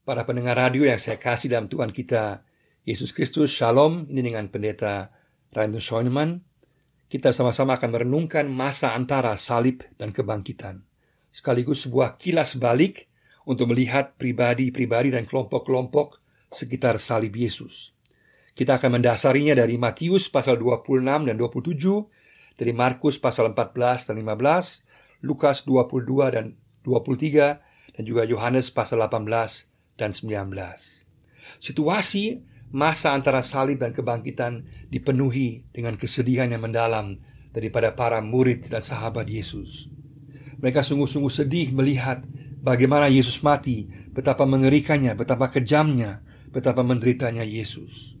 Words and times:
Para 0.00 0.24
pendengar 0.24 0.56
radio 0.56 0.88
yang 0.88 0.96
saya 0.96 1.20
kasih 1.20 1.52
dalam 1.52 1.68
Tuhan 1.68 1.92
kita 1.92 2.40
Yesus 2.88 3.12
Kristus, 3.12 3.52
Shalom. 3.52 4.08
Ini 4.08 4.32
dengan 4.32 4.48
pendeta 4.48 5.12
Rainer 5.52 5.76
Schoenemann. 5.76 6.40
Kita 7.04 7.36
sama-sama 7.36 7.76
akan 7.76 7.92
merenungkan 7.92 8.48
masa 8.48 8.96
antara 8.96 9.36
salib 9.36 9.84
dan 10.00 10.08
kebangkitan. 10.08 10.80
Sekaligus 11.28 11.84
sebuah 11.84 12.16
kilas 12.16 12.56
balik 12.56 13.12
untuk 13.44 13.76
melihat 13.76 14.16
pribadi-pribadi 14.16 15.12
dan 15.12 15.28
kelompok-kelompok 15.28 16.16
sekitar 16.48 16.96
salib 16.96 17.36
Yesus. 17.36 17.92
Kita 18.56 18.80
akan 18.80 19.04
mendasarinya 19.04 19.52
dari 19.52 19.76
Matius 19.76 20.32
pasal 20.32 20.56
26 20.56 21.28
dan 21.28 21.36
27, 21.36 22.56
dari 22.56 22.72
Markus 22.72 23.20
pasal 23.20 23.52
14 23.52 24.08
dan 24.08 24.16
15, 24.16 25.28
Lukas 25.28 25.68
22 25.68 26.32
dan 26.32 26.56
23, 26.88 27.60
dan 28.00 28.02
juga 28.08 28.24
Yohanes 28.24 28.72
pasal 28.72 29.04
18 29.04 29.69
dan 30.00 30.16
19. 30.16 30.56
Situasi 31.60 32.40
masa 32.72 33.12
antara 33.12 33.44
salib 33.44 33.84
dan 33.84 33.92
kebangkitan 33.92 34.64
dipenuhi 34.88 35.68
dengan 35.74 36.00
kesedihan 36.00 36.48
yang 36.48 36.64
mendalam 36.64 37.20
daripada 37.52 37.92
para 37.92 38.24
murid 38.24 38.70
dan 38.72 38.80
sahabat 38.80 39.28
Yesus. 39.28 39.92
Mereka 40.62 40.80
sungguh-sungguh 40.80 41.32
sedih 41.32 41.68
melihat 41.76 42.24
bagaimana 42.62 43.12
Yesus 43.12 43.42
mati, 43.44 43.90
betapa 44.14 44.46
mengerikannya, 44.46 45.12
betapa 45.18 45.52
kejamnya, 45.52 46.22
betapa 46.48 46.80
menderitanya 46.86 47.42
Yesus. 47.42 48.16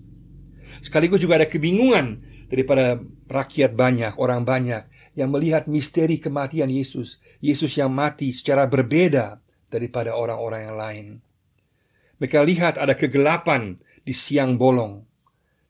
Sekaligus 0.80 1.20
juga 1.20 1.38
ada 1.40 1.48
kebingungan 1.48 2.20
daripada 2.50 2.98
rakyat 3.30 3.76
banyak, 3.76 4.12
orang 4.18 4.42
banyak 4.42 4.88
yang 5.14 5.30
melihat 5.30 5.68
misteri 5.70 6.18
kematian 6.18 6.72
Yesus, 6.72 7.20
Yesus 7.38 7.76
yang 7.76 7.92
mati 7.92 8.32
secara 8.32 8.66
berbeda 8.66 9.38
daripada 9.70 10.16
orang-orang 10.16 10.60
yang 10.66 10.76
lain. 10.78 11.06
Mereka 12.20 12.44
lihat 12.44 12.74
ada 12.76 12.92
kegelapan 13.00 13.80
di 14.04 14.12
siang 14.12 14.60
bolong. 14.60 15.00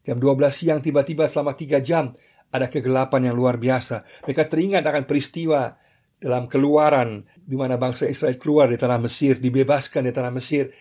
Jam 0.03 0.19
12 0.19 0.51
siang 0.51 0.81
tiba-tiba 0.83 1.31
selama 1.31 1.55
tiga 1.55 1.79
jam 1.79 2.11
ada 2.51 2.67
kegelapan 2.67 3.31
yang 3.31 3.39
luar 3.39 3.63
biasa. 3.63 4.27
Mereka 4.27 4.51
teringat 4.51 4.83
akan 4.83 5.07
peristiwa 5.07 5.71
dalam 6.19 6.51
keluaran 6.51 7.23
di 7.39 7.55
mana 7.55 7.79
bangsa 7.79 8.11
Israel 8.11 8.35
keluar 8.35 8.67
dari 8.67 8.83
tanah 8.83 8.99
Mesir, 8.99 9.39
dibebaskan 9.39 10.11
dari 10.11 10.15
tanah 10.15 10.35
Mesir. 10.35 10.75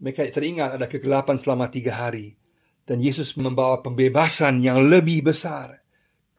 Mereka 0.00 0.32
teringat 0.32 0.80
ada 0.80 0.88
kegelapan 0.88 1.36
selama 1.36 1.68
tiga 1.68 2.08
hari. 2.08 2.32
Dan 2.82 2.98
Yesus 2.98 3.36
membawa 3.36 3.84
pembebasan 3.84 4.64
yang 4.64 4.88
lebih 4.88 5.28
besar. 5.28 5.84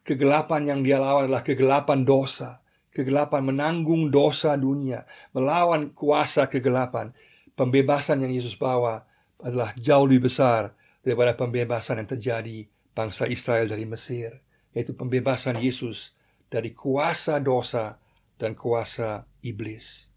Kegelapan 0.04 0.68
yang 0.68 0.80
dia 0.84 1.00
lawan 1.00 1.30
adalah 1.30 1.46
kegelapan 1.46 2.04
dosa. 2.04 2.60
Kegelapan 2.92 3.48
menanggung 3.48 4.12
dosa 4.12 4.58
dunia. 4.60 5.08
Melawan 5.32 5.96
kuasa 5.96 6.52
kegelapan 6.52 7.16
pembebasan 7.54 8.26
yang 8.26 8.34
Yesus 8.34 8.58
bawa 8.58 9.06
adalah 9.42 9.74
jauh 9.78 10.08
lebih 10.08 10.32
besar 10.32 10.74
daripada 11.04 11.36
pembebasan 11.36 12.02
yang 12.02 12.10
terjadi 12.10 12.66
bangsa 12.96 13.28
Israel 13.28 13.68
dari 13.68 13.84
Mesir, 13.84 14.40
yaitu 14.72 14.96
pembebasan 14.96 15.60
Yesus 15.60 16.16
dari 16.48 16.72
kuasa 16.72 17.42
dosa 17.42 17.98
dan 18.38 18.54
kuasa 18.54 19.26
iblis. 19.42 20.08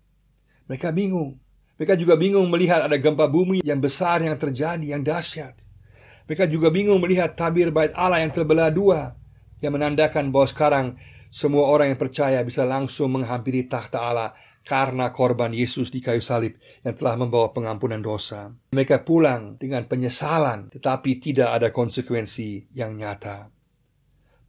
Mereka 0.68 0.92
bingung. 0.92 1.38
Mereka 1.76 1.94
juga 2.00 2.16
bingung 2.16 2.48
melihat 2.48 2.88
ada 2.88 2.96
gempa 2.96 3.28
bumi 3.28 3.60
yang 3.60 3.84
besar 3.84 4.24
yang 4.24 4.36
terjadi, 4.40 4.96
yang 4.96 5.04
dahsyat. 5.04 5.60
Mereka 6.24 6.48
juga 6.48 6.72
bingung 6.72 6.98
melihat 6.98 7.36
tabir 7.36 7.68
bait 7.68 7.92
Allah 7.92 8.24
yang 8.24 8.32
terbelah 8.32 8.72
dua, 8.72 9.12
yang 9.60 9.76
menandakan 9.76 10.32
bahwa 10.32 10.48
sekarang 10.48 10.86
semua 11.28 11.68
orang 11.68 11.92
yang 11.92 12.00
percaya 12.00 12.40
bisa 12.40 12.64
langsung 12.64 13.12
menghampiri 13.12 13.68
takhta 13.68 14.00
Allah 14.00 14.32
karena 14.66 15.14
korban 15.14 15.54
Yesus 15.54 15.94
di 15.94 16.02
kayu 16.02 16.18
salib 16.18 16.58
yang 16.82 16.98
telah 16.98 17.14
membawa 17.14 17.54
pengampunan 17.54 18.02
dosa. 18.02 18.50
Mereka 18.74 19.06
pulang 19.06 19.54
dengan 19.62 19.86
penyesalan, 19.86 20.74
tetapi 20.74 21.22
tidak 21.22 21.54
ada 21.54 21.70
konsekuensi 21.70 22.74
yang 22.74 22.98
nyata. 22.98 23.54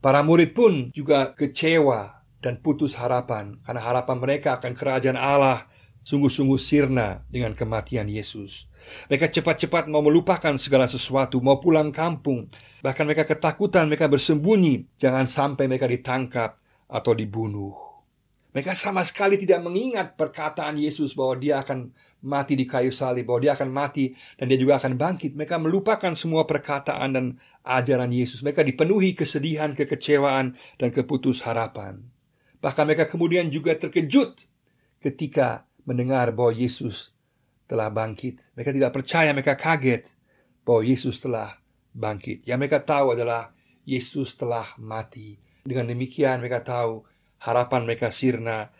Para 0.02 0.26
murid 0.26 0.58
pun 0.58 0.90
juga 0.90 1.38
kecewa 1.38 2.26
dan 2.42 2.58
putus 2.58 2.98
harapan 2.98 3.62
karena 3.62 3.82
harapan 3.82 4.18
mereka 4.18 4.58
akan 4.58 4.74
kerajaan 4.74 5.18
Allah 5.18 5.70
sungguh-sungguh 6.02 6.58
sirna 6.58 7.22
dengan 7.30 7.54
kematian 7.54 8.10
Yesus. 8.10 8.66
Mereka 9.10 9.30
cepat-cepat 9.30 9.86
mau 9.90 10.02
melupakan 10.02 10.54
segala 10.58 10.86
sesuatu, 10.90 11.42
mau 11.42 11.62
pulang 11.62 11.94
kampung. 11.94 12.46
Bahkan 12.82 13.04
mereka 13.06 13.26
ketakutan, 13.26 13.90
mereka 13.90 14.06
bersembunyi. 14.06 14.98
Jangan 14.98 15.26
sampai 15.28 15.66
mereka 15.66 15.90
ditangkap 15.90 16.56
atau 16.88 17.12
dibunuh. 17.12 17.87
Mereka 18.56 18.72
sama 18.72 19.04
sekali 19.04 19.36
tidak 19.36 19.60
mengingat 19.60 20.16
perkataan 20.16 20.80
Yesus 20.80 21.12
bahwa 21.12 21.36
dia 21.36 21.60
akan 21.60 21.92
mati 22.24 22.56
di 22.56 22.64
kayu 22.64 22.88
salib, 22.88 23.28
bahwa 23.28 23.44
dia 23.44 23.52
akan 23.54 23.68
mati 23.68 24.16
dan 24.40 24.48
dia 24.48 24.58
juga 24.58 24.80
akan 24.80 24.96
bangkit. 24.96 25.36
Mereka 25.36 25.60
melupakan 25.60 26.12
semua 26.16 26.48
perkataan 26.48 27.10
dan 27.12 27.24
ajaran 27.62 28.08
Yesus. 28.08 28.40
Mereka 28.40 28.64
dipenuhi 28.64 29.12
kesedihan, 29.12 29.76
kekecewaan, 29.76 30.56
dan 30.80 30.88
keputus 30.90 31.44
harapan. 31.44 32.00
Bahkan 32.58 32.84
mereka 32.88 33.06
kemudian 33.06 33.52
juga 33.52 33.76
terkejut 33.76 34.34
ketika 34.98 35.68
mendengar 35.86 36.34
bahwa 36.34 36.50
Yesus 36.56 37.14
telah 37.68 37.92
bangkit. 37.92 38.40
Mereka 38.56 38.70
tidak 38.74 38.92
percaya, 38.96 39.30
mereka 39.30 39.54
kaget 39.54 40.08
bahwa 40.64 40.82
Yesus 40.84 41.20
telah 41.20 41.60
bangkit. 41.96 42.44
Yang 42.48 42.58
mereka 42.64 42.80
tahu 42.84 43.16
adalah 43.16 43.52
Yesus 43.88 44.36
telah 44.36 44.76
mati. 44.76 45.40
Dengan 45.64 45.88
demikian 45.88 46.40
mereka 46.40 46.60
tahu 46.60 47.07
harapan 47.42 47.86
mereka 47.86 48.10
sirna, 48.10 48.70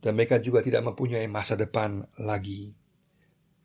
dan 0.00 0.14
mereka 0.14 0.38
juga 0.38 0.62
tidak 0.62 0.86
mempunyai 0.86 1.26
masa 1.26 1.58
depan 1.58 2.04
lagi. 2.20 2.76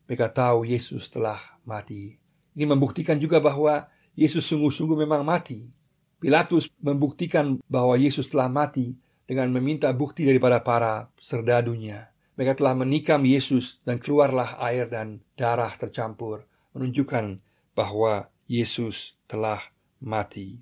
Mereka 0.08 0.34
tahu 0.34 0.68
Yesus 0.68 1.08
telah 1.12 1.40
mati. 1.64 2.18
Ini 2.58 2.66
membuktikan 2.68 3.16
juga 3.16 3.40
bahwa 3.40 3.88
Yesus 4.18 4.44
sungguh-sungguh 4.50 4.98
memang 5.08 5.24
mati. 5.24 5.72
Pilatus 6.20 6.68
membuktikan 6.84 7.62
bahwa 7.70 7.96
Yesus 7.96 8.28
telah 8.28 8.52
mati 8.52 8.98
dengan 9.24 9.48
meminta 9.54 9.88
bukti 9.96 10.28
daripada 10.28 10.60
para 10.60 11.08
serdadunya. 11.16 12.12
Mereka 12.36 12.60
telah 12.60 12.76
menikam 12.76 13.24
Yesus 13.24 13.80
dan 13.86 14.02
keluarlah 14.02 14.60
air 14.60 14.90
dan 14.90 15.22
darah 15.38 15.72
tercampur, 15.78 16.44
menunjukkan 16.76 17.40
bahwa 17.78 18.28
Yesus 18.50 19.16
telah 19.30 19.62
mati. 20.04 20.60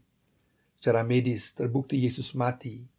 Secara 0.78 1.02
medis 1.02 1.56
terbukti 1.56 2.00
Yesus 2.00 2.38
mati 2.38 2.99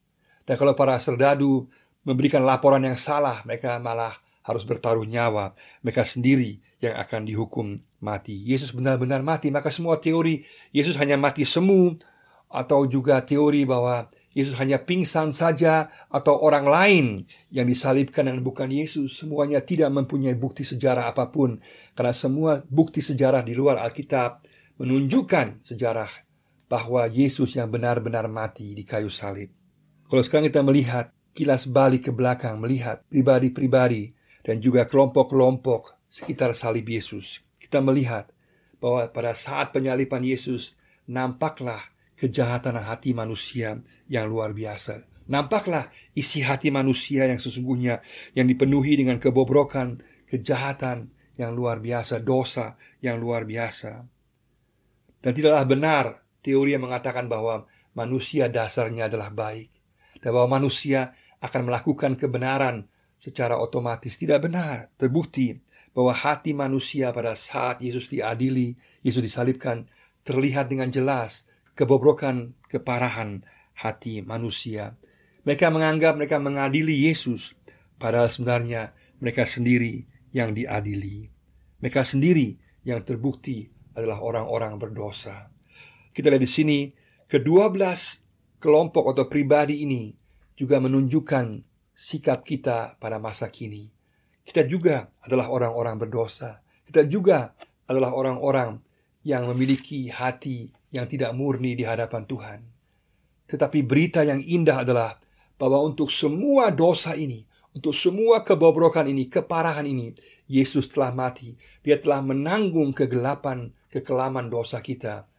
dan 0.50 0.58
kalau 0.58 0.74
para 0.74 0.98
serdadu 0.98 1.70
memberikan 2.02 2.42
laporan 2.42 2.82
yang 2.82 2.98
salah, 2.98 3.38
mereka 3.46 3.78
malah 3.78 4.18
harus 4.42 4.66
bertaruh 4.66 5.06
nyawa. 5.06 5.54
Mereka 5.86 6.02
sendiri 6.02 6.58
yang 6.82 6.98
akan 6.98 7.22
dihukum 7.22 7.78
mati. 8.02 8.34
Yesus 8.42 8.74
benar-benar 8.74 9.22
mati, 9.22 9.54
maka 9.54 9.70
semua 9.70 10.02
teori 10.02 10.42
Yesus 10.74 10.98
hanya 10.98 11.14
mati 11.14 11.46
semu 11.46 11.94
atau 12.50 12.82
juga 12.90 13.22
teori 13.22 13.62
bahwa 13.62 14.10
Yesus 14.34 14.58
hanya 14.58 14.82
pingsan 14.82 15.30
saja 15.30 15.86
atau 16.10 16.34
orang 16.42 16.66
lain 16.66 17.06
yang 17.54 17.70
disalibkan 17.70 18.26
dan 18.26 18.42
bukan 18.42 18.74
Yesus 18.74 19.22
semuanya 19.22 19.62
tidak 19.62 19.94
mempunyai 19.94 20.34
bukti 20.34 20.66
sejarah 20.66 21.14
apa 21.14 21.30
pun 21.30 21.62
karena 21.94 22.14
semua 22.14 22.62
bukti 22.66 23.02
sejarah 23.02 23.46
di 23.46 23.54
luar 23.54 23.78
Alkitab 23.78 24.42
menunjukkan 24.82 25.62
sejarah 25.62 26.10
bahwa 26.66 27.06
Yesus 27.06 27.54
yang 27.54 27.70
benar-benar 27.70 28.26
mati 28.26 28.74
di 28.74 28.82
kayu 28.82 29.10
salib. 29.14 29.59
Kalau 30.10 30.26
sekarang 30.26 30.50
kita 30.50 30.66
melihat 30.66 31.14
kilas 31.38 31.70
balik 31.70 32.10
ke 32.10 32.12
belakang, 32.12 32.58
melihat 32.58 33.06
pribadi-pribadi 33.06 34.10
dan 34.42 34.58
juga 34.58 34.82
kelompok-kelompok 34.90 36.02
sekitar 36.10 36.50
salib 36.50 36.82
Yesus, 36.90 37.38
kita 37.62 37.78
melihat 37.78 38.26
bahwa 38.82 39.06
pada 39.06 39.38
saat 39.38 39.70
penyalipan 39.70 40.26
Yesus 40.26 40.74
nampaklah 41.06 41.94
kejahatan 42.18 42.74
hati 42.82 43.14
manusia 43.14 43.78
yang 44.10 44.26
luar 44.26 44.50
biasa. 44.50 45.06
Nampaklah 45.30 45.94
isi 46.18 46.42
hati 46.42 46.74
manusia 46.74 47.30
yang 47.30 47.38
sesungguhnya 47.38 48.02
yang 48.34 48.50
dipenuhi 48.50 48.98
dengan 48.98 49.22
kebobrokan, 49.22 50.02
kejahatan 50.26 51.14
yang 51.38 51.54
luar 51.54 51.78
biasa, 51.78 52.18
dosa 52.18 52.74
yang 52.98 53.22
luar 53.22 53.46
biasa. 53.46 54.02
Dan 55.22 55.32
tidaklah 55.38 55.62
benar 55.70 56.04
teori 56.42 56.74
yang 56.74 56.82
mengatakan 56.82 57.30
bahwa 57.30 57.70
manusia 57.94 58.50
dasarnya 58.50 59.06
adalah 59.06 59.30
baik 59.30 59.79
dan 60.20 60.30
bahwa 60.36 60.60
manusia 60.60 61.16
akan 61.40 61.68
melakukan 61.72 62.16
kebenaran 62.20 62.88
secara 63.20 63.56
otomatis 63.56 64.16
tidak 64.16 64.48
benar. 64.48 64.92
Terbukti 64.96 65.56
bahwa 65.92 66.14
hati 66.14 66.54
manusia 66.54 67.10
pada 67.10 67.34
saat 67.34 67.82
Yesus 67.82 68.08
diadili, 68.08 68.78
Yesus 69.04 69.20
disalibkan, 69.24 69.88
terlihat 70.22 70.70
dengan 70.70 70.92
jelas 70.92 71.48
kebobrokan, 71.74 72.54
keparahan 72.68 73.42
hati 73.76 74.20
manusia. 74.20 74.96
Mereka 75.48 75.72
menganggap 75.72 76.20
mereka 76.20 76.36
mengadili 76.36 77.08
Yesus, 77.08 77.56
padahal 77.96 78.28
sebenarnya 78.28 78.92
mereka 79.18 79.48
sendiri 79.48 80.04
yang 80.36 80.52
diadili. 80.52 81.32
Mereka 81.80 82.04
sendiri 82.04 82.60
yang 82.84 83.00
terbukti 83.04 83.68
adalah 83.96 84.20
orang-orang 84.20 84.76
berdosa. 84.76 85.48
Kita 86.12 86.28
lihat 86.28 86.44
di 86.44 86.50
sini, 86.50 86.78
kedua 87.24 87.72
belas 87.72 88.19
kelompok 88.60 89.16
atau 89.16 89.26
pribadi 89.26 89.82
ini 89.82 90.12
juga 90.54 90.76
menunjukkan 90.78 91.64
sikap 91.96 92.44
kita 92.44 93.00
pada 93.00 93.16
masa 93.16 93.48
kini. 93.48 93.88
Kita 94.44 94.68
juga 94.68 95.08
adalah 95.24 95.48
orang-orang 95.48 95.96
berdosa. 95.96 96.60
Kita 96.84 97.08
juga 97.08 97.56
adalah 97.88 98.12
orang-orang 98.12 98.76
yang 99.24 99.48
memiliki 99.48 100.12
hati 100.12 100.68
yang 100.92 101.08
tidak 101.08 101.32
murni 101.32 101.72
di 101.72 101.84
hadapan 101.88 102.22
Tuhan. 102.28 102.60
Tetapi 103.48 103.82
berita 103.82 104.22
yang 104.22 104.44
indah 104.44 104.84
adalah 104.84 105.18
bahwa 105.58 105.82
untuk 105.82 106.08
semua 106.08 106.72
dosa 106.72 107.18
ini, 107.18 107.44
untuk 107.76 107.92
semua 107.92 108.42
kebobrokan 108.46 109.06
ini, 109.10 109.28
keparahan 109.28 109.86
ini, 109.86 110.14
Yesus 110.50 110.90
telah 110.90 111.14
mati. 111.14 111.54
Dia 111.84 112.02
telah 112.02 112.22
menanggung 112.24 112.90
kegelapan, 112.90 113.70
kekelaman 113.92 114.50
dosa 114.50 114.82
kita 114.82 115.30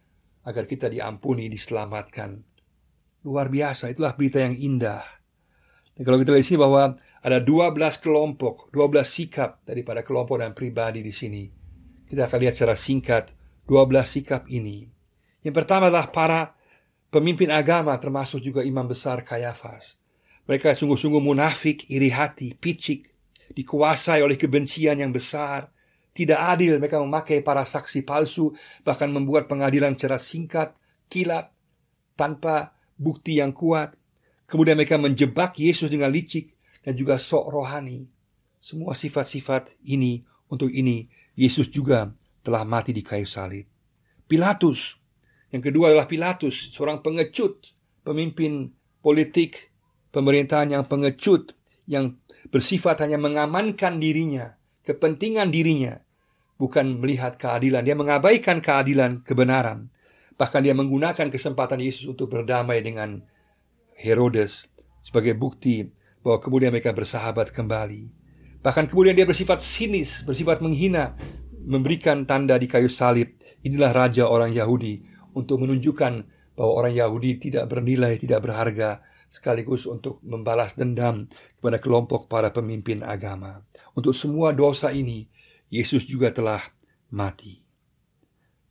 agar 0.42 0.64
kita 0.64 0.88
diampuni, 0.88 1.52
diselamatkan. 1.52 2.51
Luar 3.22 3.46
biasa, 3.46 3.94
itulah 3.94 4.18
berita 4.18 4.42
yang 4.42 4.58
indah. 4.58 5.02
Dan 5.94 6.02
kalau 6.02 6.18
kita 6.18 6.34
lihat 6.34 6.46
sini 6.46 6.58
bahwa 6.58 6.98
ada 7.22 7.38
12 7.38 7.78
kelompok, 8.02 8.74
12 8.74 9.06
sikap 9.06 9.62
daripada 9.62 10.02
kelompok 10.02 10.42
dan 10.42 10.50
pribadi 10.58 11.06
di 11.06 11.14
sini. 11.14 11.46
Kita 12.02 12.26
akan 12.26 12.38
lihat 12.42 12.54
secara 12.58 12.74
singkat 12.74 13.30
12 13.70 14.02
sikap 14.02 14.42
ini. 14.50 14.90
Yang 15.46 15.54
pertama 15.62 15.86
adalah 15.86 16.10
para 16.10 16.58
pemimpin 17.14 17.54
agama 17.54 17.94
termasuk 18.02 18.42
juga 18.42 18.66
imam 18.66 18.90
besar 18.90 19.22
Kayafas. 19.22 20.02
Mereka 20.50 20.74
sungguh-sungguh 20.74 21.22
munafik, 21.22 21.86
iri 21.86 22.10
hati, 22.10 22.58
picik, 22.58 23.06
dikuasai 23.54 24.18
oleh 24.26 24.34
kebencian 24.34 24.98
yang 24.98 25.14
besar. 25.14 25.70
Tidak 26.12 26.36
adil 26.36 26.76
mereka 26.82 26.98
memakai 26.98 27.40
para 27.40 27.62
saksi 27.62 28.02
palsu, 28.02 28.50
bahkan 28.82 29.08
membuat 29.08 29.46
pengadilan 29.46 29.94
secara 29.94 30.18
singkat, 30.18 30.74
kilat, 31.06 31.54
tanpa 32.18 32.76
bukti 32.98 33.38
yang 33.40 33.54
kuat. 33.54 33.94
Kemudian 34.48 34.76
mereka 34.76 35.00
menjebak 35.00 35.56
Yesus 35.56 35.88
dengan 35.88 36.12
licik 36.12 36.52
dan 36.84 36.92
juga 36.98 37.16
sok 37.16 37.48
rohani. 37.52 38.10
Semua 38.60 38.92
sifat-sifat 38.92 39.74
ini 39.88 40.22
untuk 40.52 40.68
ini 40.68 41.08
Yesus 41.34 41.72
juga 41.72 42.12
telah 42.44 42.62
mati 42.66 42.92
di 42.92 43.00
kayu 43.00 43.24
salib. 43.24 43.64
Pilatus, 44.28 44.96
yang 45.52 45.64
kedua 45.64 45.92
adalah 45.92 46.08
Pilatus, 46.08 46.72
seorang 46.72 47.00
pengecut, 47.00 47.72
pemimpin 48.04 48.72
politik, 49.00 49.72
pemerintahan 50.12 50.72
yang 50.72 50.84
pengecut, 50.88 51.56
yang 51.88 52.16
bersifat 52.52 53.00
hanya 53.04 53.16
mengamankan 53.16 53.98
dirinya, 53.98 54.56
kepentingan 54.84 55.48
dirinya, 55.48 56.00
bukan 56.60 57.00
melihat 57.00 57.40
keadilan. 57.40 57.82
Dia 57.82 57.96
mengabaikan 57.96 58.60
keadilan, 58.60 59.24
kebenaran. 59.24 59.90
Bahkan 60.36 60.60
dia 60.64 60.74
menggunakan 60.76 61.28
kesempatan 61.28 61.80
Yesus 61.80 62.08
untuk 62.08 62.32
berdamai 62.32 62.80
dengan 62.80 63.22
Herodes 63.96 64.66
sebagai 65.04 65.36
bukti 65.36 65.90
bahwa 66.22 66.38
kemudian 66.38 66.70
mereka 66.70 66.94
bersahabat 66.94 67.50
kembali. 67.50 68.08
Bahkan 68.62 68.86
kemudian 68.88 69.18
dia 69.18 69.26
bersifat 69.26 69.58
sinis, 69.58 70.22
bersifat 70.22 70.62
menghina, 70.62 71.18
memberikan 71.66 72.22
tanda 72.26 72.54
di 72.58 72.70
kayu 72.70 72.90
salib. 72.90 73.34
Inilah 73.62 73.90
raja 73.94 74.26
orang 74.26 74.54
Yahudi 74.54 75.02
untuk 75.34 75.62
menunjukkan 75.62 76.12
bahwa 76.54 76.72
orang 76.78 76.94
Yahudi 76.94 77.38
tidak 77.42 77.70
bernilai, 77.70 78.18
tidak 78.18 78.42
berharga, 78.46 79.02
sekaligus 79.32 79.88
untuk 79.88 80.20
membalas 80.20 80.76
dendam 80.76 81.26
kepada 81.58 81.80
kelompok 81.80 82.28
para 82.28 82.52
pemimpin 82.52 83.00
agama. 83.00 83.64
Untuk 83.96 84.12
semua 84.12 84.52
dosa 84.52 84.92
ini, 84.92 85.26
Yesus 85.72 86.04
juga 86.04 86.28
telah 86.28 86.60
mati. 87.08 87.64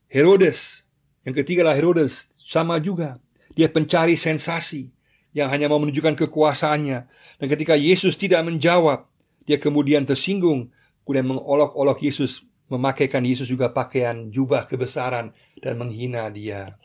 Herodes, 0.06 0.81
yang 1.28 1.36
ketiga 1.38 1.62
lah 1.66 1.78
Herodes, 1.78 2.30
sama 2.42 2.82
juga. 2.82 3.22
Dia 3.54 3.68
pencari 3.68 4.16
sensasi 4.16 4.90
yang 5.36 5.52
hanya 5.52 5.68
mau 5.68 5.78
menunjukkan 5.78 6.18
kekuasaannya. 6.28 7.00
Dan 7.38 7.48
ketika 7.48 7.76
Yesus 7.76 8.16
tidak 8.16 8.46
menjawab, 8.48 9.08
dia 9.46 9.58
kemudian 9.58 10.08
tersinggung, 10.08 10.72
kemudian 11.04 11.28
mengolok-olok 11.28 12.00
Yesus, 12.02 12.46
memakaikan 12.72 13.22
Yesus 13.26 13.52
juga 13.52 13.70
pakaian 13.70 14.32
jubah 14.32 14.66
kebesaran 14.66 15.36
dan 15.60 15.74
menghina 15.76 16.32
dia. 16.32 16.80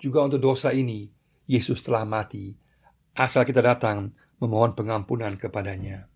Juga 0.00 0.24
untuk 0.26 0.40
dosa 0.40 0.74
ini, 0.74 1.12
Yesus 1.46 1.84
telah 1.84 2.02
mati 2.08 2.60
asal 3.20 3.44
kita 3.44 3.60
datang 3.60 4.14
memohon 4.40 4.72
pengampunan 4.72 5.34
kepadanya. 5.36 6.06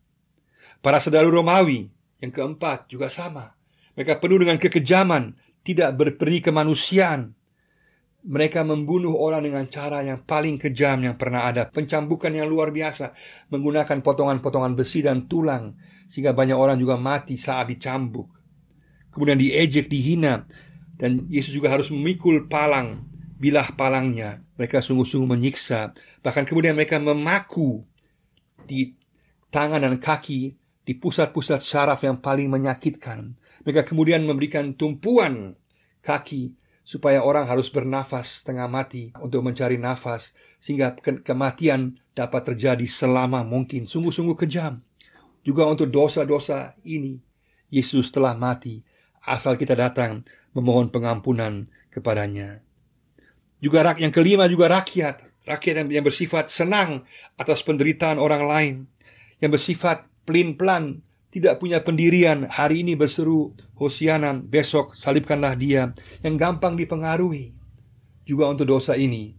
Para 0.81 1.01
saudara 1.01 1.29
Romawi 1.29 1.93
yang 2.21 2.33
keempat 2.33 2.89
juga 2.89 3.13
sama. 3.13 3.57
Mereka 3.95 4.19
penuh 4.19 4.43
dengan 4.43 4.59
kekejaman, 4.59 5.39
tidak 5.65 5.97
berperi 5.97 6.45
kemanusiaan. 6.45 7.33
Mereka 8.25 8.65
membunuh 8.65 9.21
orang 9.21 9.45
dengan 9.45 9.69
cara 9.69 10.01
yang 10.01 10.25
paling 10.25 10.57
kejam 10.57 10.97
yang 11.05 11.17
pernah 11.17 11.45
ada. 11.45 11.69
Pencambukan 11.69 12.33
yang 12.33 12.49
luar 12.49 12.73
biasa. 12.73 13.13
Menggunakan 13.53 14.01
potongan-potongan 14.01 14.73
besi 14.77 15.05
dan 15.05 15.29
tulang. 15.29 15.77
Sehingga 16.09 16.33
banyak 16.33 16.57
orang 16.57 16.81
juga 16.81 16.97
mati 16.97 17.37
saat 17.37 17.69
dicambuk. 17.69 18.29
Kemudian 19.13 19.37
diejek, 19.37 19.93
dihina. 19.93 20.49
Dan 20.97 21.29
Yesus 21.29 21.53
juga 21.53 21.69
harus 21.69 21.93
memikul 21.93 22.49
palang. 22.49 23.05
Bilah 23.37 23.77
palangnya. 23.77 24.41
Mereka 24.57 24.81
sungguh-sungguh 24.81 25.27
menyiksa 25.27 25.93
Bahkan 26.25 26.49
kemudian 26.49 26.73
mereka 26.73 26.97
memaku 26.97 27.85
di 28.65 28.97
tangan 29.53 29.85
dan 29.85 30.01
kaki 30.01 30.57
di 30.85 30.93
pusat-pusat 30.97 31.65
syaraf 31.65 32.05
yang 32.05 32.21
paling 32.21 32.53
menyakitkan. 32.53 33.35
Mereka 33.65 33.89
kemudian 33.89 34.25
memberikan 34.29 34.77
tumpuan 34.77 35.57
kaki 36.05 36.53
supaya 36.85 37.25
orang 37.25 37.49
harus 37.49 37.73
bernafas 37.73 38.45
setengah 38.45 38.69
mati 38.69 39.09
untuk 39.17 39.41
mencari 39.41 39.81
nafas 39.81 40.37
sehingga 40.61 40.93
ke 40.93 41.25
kematian 41.25 41.97
dapat 42.13 42.53
terjadi 42.53 42.85
selama 42.85 43.41
mungkin. 43.41 43.89
Sungguh-sungguh 43.89 44.37
kejam. 44.37 44.85
Juga 45.45 45.69
untuk 45.69 45.89
dosa-dosa 45.93 46.77
ini 46.85 47.21
Yesus 47.69 48.13
telah 48.13 48.37
mati 48.37 48.81
asal 49.25 49.57
kita 49.57 49.73
datang 49.77 50.25
memohon 50.53 50.93
pengampunan 50.93 51.69
kepadanya. 51.89 52.61
Juga 53.61 53.81
rak 53.81 54.01
yang 54.01 54.13
kelima 54.13 54.45
juga 54.49 54.69
rakyat 54.69 55.35
rakyat 55.45 55.89
yang 55.93 56.05
bersifat 56.05 56.49
senang 56.49 57.05
atas 57.37 57.61
penderitaan 57.61 58.17
orang 58.17 58.45
lain, 58.49 58.75
yang 59.41 59.53
bersifat 59.53 60.09
pelin-pelan, 60.25 61.05
tidak 61.31 61.59
punya 61.63 61.83
pendirian, 61.83 62.47
hari 62.49 62.83
ini 62.83 62.97
berseru 62.99 63.55
Hosiana, 63.79 64.37
besok 64.39 64.95
salibkanlah 64.99 65.55
dia, 65.57 65.95
yang 66.23 66.37
gampang 66.39 66.77
dipengaruhi. 66.77 67.55
Juga 68.25 68.49
untuk 68.49 68.69
dosa 68.69 68.97
ini, 68.97 69.37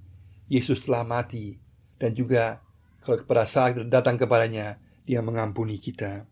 Yesus 0.47 0.85
telah 0.85 1.01
mati, 1.01 1.57
dan 1.97 2.13
juga 2.13 2.61
kalau 3.01 3.21
pada 3.25 3.45
saat 3.45 3.77
datang 3.89 4.17
kepadanya, 4.17 4.77
dia 5.05 5.21
mengampuni 5.21 5.77
kita. 5.77 6.25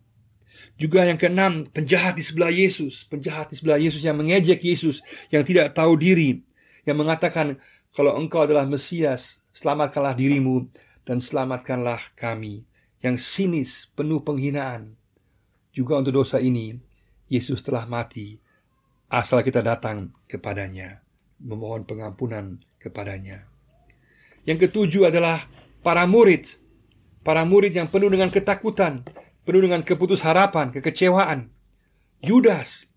Juga 0.78 1.06
yang 1.06 1.18
keenam, 1.18 1.70
penjahat 1.70 2.18
di 2.18 2.24
sebelah 2.26 2.50
Yesus, 2.50 3.06
penjahat 3.06 3.54
di 3.54 3.56
sebelah 3.58 3.78
Yesus 3.78 4.02
yang 4.02 4.18
mengejek 4.18 4.62
Yesus, 4.62 5.06
yang 5.30 5.46
tidak 5.46 5.78
tahu 5.78 5.98
diri, 5.98 6.42
yang 6.86 6.98
mengatakan, 6.98 7.62
kalau 7.94 8.18
engkau 8.18 8.46
adalah 8.46 8.66
Mesias, 8.66 9.44
Selamatkanlah 9.54 10.18
dirimu 10.18 10.66
dan 11.06 11.22
selamatkanlah 11.22 12.18
kami 12.18 12.66
yang 13.04 13.20
sinis 13.20 13.92
penuh 13.92 14.24
penghinaan. 14.24 14.96
Juga 15.76 16.00
untuk 16.00 16.24
dosa 16.24 16.40
ini, 16.40 16.80
Yesus 17.28 17.60
telah 17.62 17.84
mati 17.84 18.40
asal 19.14 19.46
kita 19.46 19.62
datang 19.62 20.10
kepadanya, 20.26 21.06
memohon 21.38 21.86
pengampunan 21.86 22.58
kepadanya. 22.82 23.46
Yang 24.48 24.70
ketujuh 24.70 25.14
adalah 25.14 25.38
para 25.86 26.10
murid. 26.10 26.50
Para 27.22 27.46
murid 27.48 27.78
yang 27.78 27.88
penuh 27.88 28.12
dengan 28.12 28.28
ketakutan, 28.34 29.06
penuh 29.48 29.62
dengan 29.64 29.86
keputusharapan, 29.86 30.76
kekecewaan. 30.76 31.54
Yudas 32.24 32.90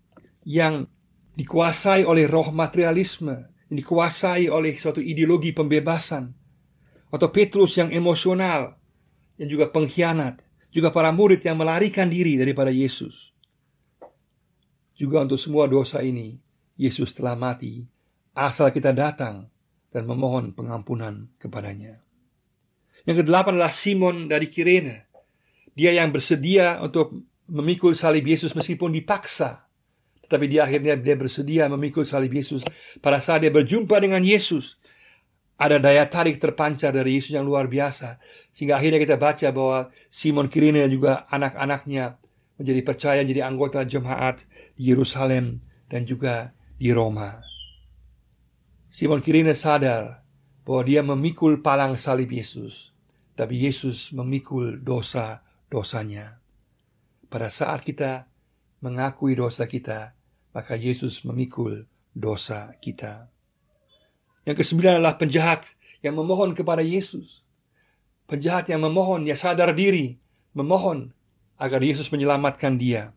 yang 0.43 0.89
dikuasai 1.37 2.03
oleh 2.03 2.27
roh 2.27 2.51
materialisme, 2.51 3.47
yang 3.71 3.77
dikuasai 3.77 4.51
oleh 4.51 4.75
suatu 4.75 4.99
ideologi 4.99 5.55
pembebasan, 5.55 6.33
atau 7.07 7.29
Petrus 7.31 7.79
yang 7.79 7.93
emosional 7.93 8.75
yang 9.37 9.49
juga 9.49 9.69
pengkhianat, 9.69 10.41
juga 10.73 10.89
para 10.89 11.13
murid 11.13 11.41
yang 11.45 11.57
melarikan 11.57 12.09
diri 12.09 12.37
daripada 12.37 12.73
Yesus. 12.73 13.33
Juga 14.97 15.21
untuk 15.21 15.37
semua 15.37 15.69
dosa 15.69 16.01
ini, 16.01 16.41
Yesus 16.77 17.13
telah 17.13 17.37
mati 17.37 17.85
asal 18.37 18.69
kita 18.69 18.93
datang 18.93 19.49
dan 19.89 20.05
memohon 20.05 20.53
pengampunan 20.53 21.25
kepadanya. 21.41 21.97
Yang 23.09 23.25
kedelapan 23.25 23.57
adalah 23.57 23.73
Simon 23.73 24.29
dari 24.29 24.45
Kirene. 24.45 25.09
Dia 25.73 25.97
yang 25.97 26.13
bersedia 26.13 26.77
untuk 26.83 27.13
memikul 27.49 27.97
salib 27.97 28.27
Yesus 28.29 28.53
meskipun 28.53 28.93
dipaksa. 28.93 29.65
Tetapi 30.27 30.45
di 30.45 30.57
akhirnya 30.59 30.99
dia 30.99 31.15
bersedia 31.15 31.71
memikul 31.71 32.03
salib 32.03 32.35
Yesus 32.35 32.61
pada 32.99 33.23
saat 33.23 33.41
dia 33.47 33.53
berjumpa 33.53 33.95
dengan 33.97 34.21
Yesus 34.21 34.75
ada 35.57 35.81
daya 35.81 36.05
tarik 36.05 36.37
terpancar 36.37 36.93
dari 36.93 37.17
Yesus 37.17 37.33
yang 37.33 37.45
luar 37.49 37.65
biasa. 37.65 38.21
Sehingga 38.53 38.77
akhirnya 38.77 39.01
kita 39.01 39.17
baca 39.17 39.47
bahwa 39.49 39.79
Simon 40.09 40.47
Kirene 40.53 40.85
dan 40.85 40.91
juga 40.93 41.25
anak-anaknya 41.33 42.21
menjadi 42.61 42.81
percaya 42.85 43.21
jadi 43.25 43.45
anggota 43.45 43.81
jemaat 43.85 44.45
di 44.77 44.93
Yerusalem 44.93 45.61
dan 45.89 46.05
juga 46.05 46.53
di 46.77 46.93
Roma. 46.93 47.41
Simon 48.89 49.21
Kirene 49.25 49.57
sadar 49.57 50.21
bahwa 50.61 50.81
dia 50.85 51.01
memikul 51.01 51.61
palang 51.65 51.97
salib 51.97 52.29
Yesus. 52.29 52.93
Tapi 53.37 53.69
Yesus 53.69 54.13
memikul 54.17 54.81
dosa-dosanya. 54.81 56.41
Pada 57.29 57.53
saat 57.53 57.85
kita 57.85 58.25
mengakui 58.81 59.37
dosa 59.37 59.69
kita, 59.69 60.17
maka 60.53 60.73
Yesus 60.73 61.21
memikul 61.21 61.85
dosa 62.17 62.73
kita. 62.81 63.29
Yang 64.47 64.63
kesembilan 64.63 65.03
adalah 65.03 65.19
penjahat 65.19 65.75
yang 65.99 66.15
memohon 66.15 66.55
kepada 66.55 66.79
Yesus. 66.79 67.43
Penjahat 68.31 68.71
yang 68.71 68.79
memohon, 68.79 69.27
ya 69.27 69.35
sadar 69.35 69.75
diri, 69.75 70.15
memohon 70.55 71.11
agar 71.59 71.83
Yesus 71.83 72.07
menyelamatkan 72.15 72.79
dia. 72.79 73.11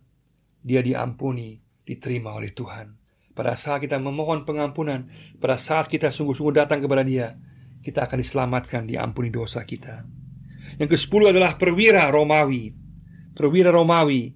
Dia 0.67 0.83
diampuni, 0.83 1.63
diterima 1.87 2.35
oleh 2.35 2.51
Tuhan. 2.51 2.99
Pada 3.31 3.55
saat 3.55 3.87
kita 3.87 4.03
memohon 4.03 4.43
pengampunan, 4.43 5.07
pada 5.39 5.55
saat 5.55 5.87
kita 5.87 6.11
sungguh-sungguh 6.11 6.67
datang 6.67 6.83
kepada 6.83 7.07
Dia, 7.07 7.39
kita 7.81 8.11
akan 8.11 8.19
diselamatkan, 8.21 8.91
diampuni 8.91 9.31
dosa 9.31 9.63
kita. 9.63 10.05
Yang 10.77 10.99
ke-10 10.99 11.33
adalah 11.33 11.55
perwira 11.57 12.11
Romawi. 12.11 12.75
Perwira 13.39 13.71
Romawi 13.73 14.35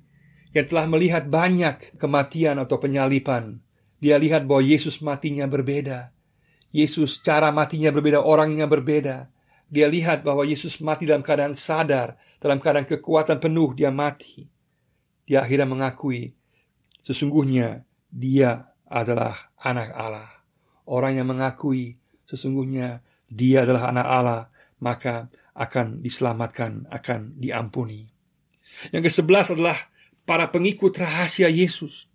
yang 0.55 0.67
telah 0.71 0.87
melihat 0.87 1.27
banyak 1.27 1.99
kematian 1.99 2.63
atau 2.63 2.79
penyalipan. 2.79 3.61
Dia 3.99 4.17
lihat 4.17 4.47
bahwa 4.47 4.63
Yesus 4.63 5.03
matinya 5.03 5.45
berbeda. 5.51 6.15
Yesus 6.75 7.23
cara 7.23 7.54
matinya 7.54 7.95
berbeda, 7.95 8.19
orangnya 8.19 8.66
berbeda. 8.66 9.31
Dia 9.71 9.87
lihat 9.87 10.26
bahwa 10.26 10.43
Yesus 10.43 10.83
mati 10.83 11.07
dalam 11.07 11.23
keadaan 11.23 11.54
sadar, 11.54 12.19
dalam 12.43 12.59
keadaan 12.59 12.83
kekuatan 12.83 13.38
penuh 13.38 13.78
dia 13.78 13.95
mati. 13.95 14.50
Dia 15.23 15.47
akhirnya 15.47 15.71
mengakui 15.71 16.35
sesungguhnya 17.07 17.87
dia 18.11 18.75
adalah 18.90 19.54
anak 19.61 19.95
Allah. 19.95 20.28
Orang 20.85 21.14
yang 21.14 21.31
mengakui 21.31 21.97
sesungguhnya 22.26 23.07
dia 23.31 23.62
adalah 23.62 23.95
anak 23.95 24.07
Allah, 24.11 24.43
maka 24.83 25.31
akan 25.54 26.02
diselamatkan, 26.02 26.90
akan 26.90 27.38
diampuni. 27.38 28.11
Yang 28.90 29.23
ke-11 29.23 29.54
adalah 29.54 29.78
para 30.26 30.50
pengikut 30.50 30.99
rahasia 30.99 31.47
Yesus. 31.47 32.11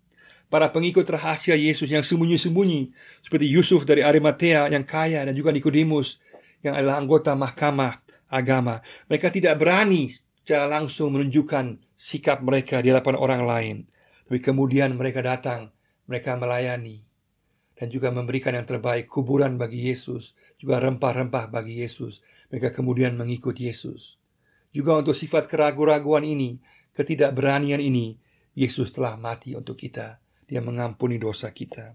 Para 0.50 0.66
pengikut 0.66 1.06
rahasia 1.06 1.54
Yesus 1.54 1.94
yang 1.94 2.02
sembunyi-sembunyi 2.02 2.90
seperti 3.22 3.46
Yusuf 3.46 3.86
dari 3.86 4.02
Arimatea 4.02 4.66
yang 4.66 4.82
kaya 4.82 5.22
dan 5.22 5.30
juga 5.38 5.54
Nikodemus 5.54 6.18
yang 6.66 6.74
adalah 6.74 6.98
anggota 6.98 7.38
mahkamah 7.38 8.02
agama. 8.26 8.82
Mereka 9.06 9.30
tidak 9.30 9.62
berani 9.62 10.10
secara 10.10 10.66
langsung 10.66 11.14
menunjukkan 11.14 11.78
sikap 11.94 12.42
mereka 12.42 12.82
di 12.82 12.90
hadapan 12.90 13.14
orang 13.14 13.42
lain. 13.46 13.76
Tapi 14.26 14.42
kemudian 14.42 14.90
mereka 14.98 15.22
datang, 15.22 15.70
mereka 16.10 16.34
melayani 16.34 17.10
dan 17.80 17.88
juga 17.88 18.12
memberikan 18.12 18.52
yang 18.52 18.68
terbaik 18.68 19.08
kuburan 19.08 19.56
bagi 19.56 19.88
Yesus, 19.88 20.36
juga 20.60 20.84
rempah-rempah 20.84 21.48
bagi 21.48 21.80
Yesus. 21.80 22.20
Mereka 22.52 22.76
kemudian 22.76 23.16
mengikut 23.16 23.56
Yesus. 23.56 24.20
Juga 24.68 25.00
untuk 25.00 25.16
sifat 25.16 25.48
keraguan-raguan 25.48 26.28
ini, 26.28 26.60
ketidakberanian 26.92 27.80
ini, 27.80 28.20
Yesus 28.52 28.92
telah 28.92 29.16
mati 29.16 29.56
untuk 29.56 29.80
kita. 29.80 30.19
Dia 30.50 30.58
mengampuni 30.58 31.22
dosa 31.22 31.54
kita. 31.54 31.94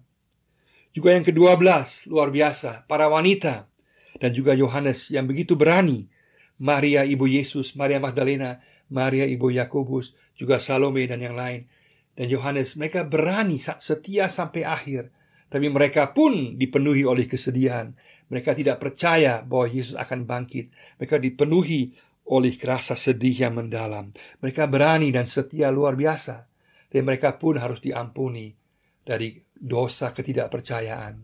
Juga 0.96 1.12
yang 1.12 1.28
kedua 1.28 1.60
belas, 1.60 2.08
luar 2.08 2.32
biasa, 2.32 2.88
para 2.88 3.12
wanita 3.12 3.68
dan 4.16 4.32
juga 4.32 4.56
Yohanes 4.56 5.12
yang 5.12 5.28
begitu 5.28 5.60
berani. 5.60 6.08
Maria 6.56 7.04
ibu 7.04 7.28
Yesus, 7.28 7.76
Maria 7.76 8.00
Magdalena, 8.00 8.64
Maria 8.88 9.28
ibu 9.28 9.52
Yakobus, 9.52 10.16
juga 10.40 10.56
Salome 10.64 11.04
dan 11.04 11.20
yang 11.20 11.36
lain. 11.36 11.68
Dan 12.16 12.32
Yohanes, 12.32 12.80
mereka 12.80 13.04
berani 13.04 13.60
setia 13.60 14.32
sampai 14.32 14.64
akhir. 14.64 15.12
Tapi 15.52 15.68
mereka 15.68 16.16
pun 16.16 16.56
dipenuhi 16.56 17.04
oleh 17.04 17.28
kesedihan. 17.28 17.92
Mereka 18.32 18.56
tidak 18.56 18.80
percaya 18.80 19.44
bahwa 19.44 19.68
Yesus 19.68 20.00
akan 20.00 20.24
bangkit. 20.24 20.72
Mereka 20.96 21.20
dipenuhi 21.20 21.92
oleh 22.32 22.56
rasa 22.64 22.96
sedih 22.96 23.36
yang 23.36 23.60
mendalam. 23.60 24.16
Mereka 24.40 24.66
berani 24.72 25.12
dan 25.12 25.28
setia 25.28 25.70
luar 25.76 26.00
biasa. 26.00 26.48
Dan 26.96 27.04
mereka 27.04 27.36
pun 27.36 27.60
harus 27.60 27.84
diampuni 27.84 28.56
dari 29.04 29.36
dosa 29.52 30.16
ketidakpercayaan. 30.16 31.20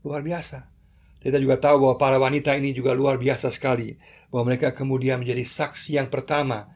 Luar 0.00 0.24
biasa. 0.24 0.72
Kita 1.20 1.36
juga 1.36 1.60
tahu 1.60 1.84
bahwa 1.84 1.96
para 2.00 2.16
wanita 2.16 2.56
ini 2.56 2.72
juga 2.72 2.96
luar 2.96 3.20
biasa 3.20 3.52
sekali. 3.52 3.92
Bahwa 4.32 4.48
mereka 4.48 4.72
kemudian 4.72 5.20
menjadi 5.20 5.44
saksi 5.44 6.00
yang 6.00 6.08
pertama 6.08 6.72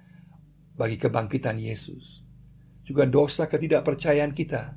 bagi 0.76 1.00
kebangkitan 1.00 1.56
Yesus. 1.56 2.20
Juga 2.84 3.08
dosa 3.08 3.48
ketidakpercayaan 3.48 4.36
kita 4.36 4.76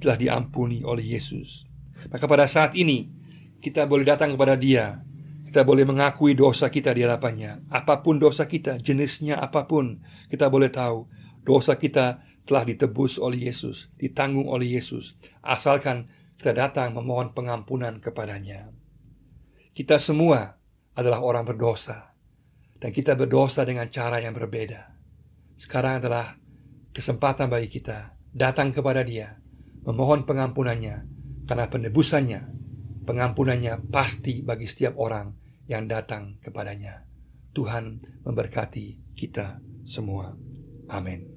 telah 0.00 0.16
diampuni 0.16 0.80
oleh 0.80 1.20
Yesus. 1.20 1.68
Maka 2.08 2.24
pada 2.24 2.48
saat 2.48 2.72
ini 2.80 3.12
kita 3.60 3.84
boleh 3.84 4.08
datang 4.08 4.32
kepada 4.32 4.56
Dia 4.56 5.04
kita 5.50 5.66
boleh 5.66 5.82
mengakui 5.82 6.38
dosa 6.38 6.70
kita 6.70 6.94
di 6.94 7.02
hadapannya. 7.02 7.66
Apa 7.74 8.06
pun 8.06 8.22
dosa 8.22 8.46
kita, 8.46 8.78
jenisnya 8.78 9.34
apa 9.34 9.66
pun, 9.66 9.98
kita 10.30 10.46
boleh 10.46 10.70
tahu 10.70 11.10
dosa 11.42 11.74
kita 11.74 12.22
telah 12.50 12.66
ditebus 12.66 13.22
oleh 13.22 13.46
Yesus, 13.46 13.94
ditanggung 13.94 14.50
oleh 14.50 14.74
Yesus. 14.74 15.14
Asalkan 15.38 16.10
kita 16.34 16.50
datang 16.50 16.98
memohon 16.98 17.30
pengampunan 17.30 18.02
kepadanya. 18.02 18.74
Kita 19.70 20.02
semua 20.02 20.58
adalah 20.98 21.22
orang 21.22 21.46
berdosa. 21.46 22.10
Dan 22.80 22.90
kita 22.90 23.14
berdosa 23.14 23.62
dengan 23.62 23.86
cara 23.86 24.18
yang 24.18 24.34
berbeda. 24.34 24.98
Sekarang 25.54 26.02
adalah 26.02 26.34
kesempatan 26.90 27.46
bagi 27.46 27.70
kita 27.70 28.18
datang 28.34 28.74
kepada 28.74 29.06
dia, 29.06 29.38
memohon 29.86 30.26
pengampunannya, 30.26 31.06
karena 31.46 31.66
penebusannya, 31.70 32.40
pengampunannya 33.06 33.86
pasti 33.92 34.42
bagi 34.42 34.66
setiap 34.66 34.96
orang 34.96 35.36
yang 35.70 35.86
datang 35.86 36.40
kepadanya. 36.42 37.04
Tuhan 37.52 38.00
memberkati 38.26 39.14
kita 39.14 39.60
semua. 39.84 40.34
Amin. 40.90 41.29